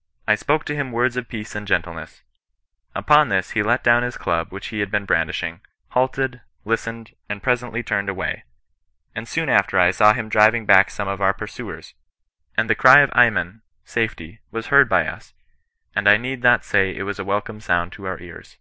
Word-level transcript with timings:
"I 0.26 0.34
spoke 0.34 0.64
to 0.64 0.74
him 0.74 0.92
words 0.92 1.18
of 1.18 1.28
peace 1.28 1.54
and 1.54 1.66
gentleness. 1.66 2.22
Upon 2.94 3.28
this 3.28 3.50
he 3.50 3.62
let 3.62 3.84
down 3.84 4.02
his 4.02 4.16
club 4.16 4.50
which 4.50 4.68
he 4.68 4.80
had 4.80 4.90
been 4.90 5.04
brandish 5.04 5.42
ing, 5.42 5.60
halted, 5.90 6.40
listened, 6.64 7.14
and 7.28 7.42
presently 7.42 7.82
turned 7.82 8.08
away; 8.08 8.44
and 9.14 9.28
soon 9.28 9.50
after 9.50 9.78
I 9.78 9.90
saw 9.90 10.14
him 10.14 10.30
driving 10.30 10.64
back 10.64 10.88
some 10.88 11.06
of 11.06 11.20
our 11.20 11.34
pursuers, 11.34 11.92
suid 12.58 12.68
the 12.68 12.74
cry 12.74 13.00
of 13.02 13.10
ayman 13.10 13.60
(safety) 13.84 14.40
was 14.50 14.68
heard 14.68 14.88
by 14.88 15.06
us; 15.06 15.34
and 15.94 16.08
I 16.08 16.16
need 16.16 16.42
not 16.42 16.64
say 16.64 16.94
it 16.96 17.02
was 17.02 17.18
a 17.18 17.22
welcome 17.24 17.60
sound 17.60 17.92
to 17.92 18.06
our 18.06 18.18
ears. 18.20 18.56